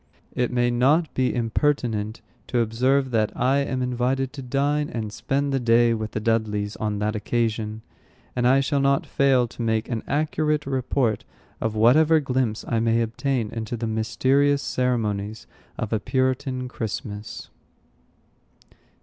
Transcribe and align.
It 0.33 0.51
may 0.51 0.71
not 0.71 1.13
be 1.13 1.31
impertinent 1.35 2.21
to 2.47 2.57
observe, 2.59 3.11
that 3.11 3.31
I 3.39 3.59
am 3.59 3.83
invited 3.83 4.33
to 4.33 4.41
dine 4.41 4.89
and 4.89 5.13
spend 5.13 5.53
the 5.53 5.59
day 5.59 5.93
with 5.93 6.13
the 6.13 6.19
Dudleys 6.19 6.75
on 6.77 6.97
that 6.97 7.15
occasion, 7.15 7.83
and 8.35 8.47
I 8.47 8.61
shall 8.61 8.79
not 8.79 9.05
fail 9.05 9.47
to 9.49 9.61
make 9.61 9.89
an 9.89 10.01
accurate 10.07 10.65
report 10.65 11.23
of 11.61 11.75
whatever 11.75 12.19
glimpse 12.19 12.65
I 12.67 12.79
may 12.79 12.99
obtain 13.03 13.51
into 13.51 13.77
the 13.77 13.85
mysterious 13.85 14.63
ceremonies 14.63 15.45
of 15.77 15.93
a 15.93 15.99
Puritan 15.99 16.67
Christmas. 16.67 17.51